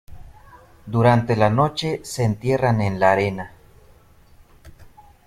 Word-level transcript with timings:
Durante 0.93 1.35
la 1.35 1.51
noche 1.51 1.99
se 2.03 2.23
entierran 2.23 2.81
en 2.81 2.99
la 2.99 3.11
arena. 3.11 3.51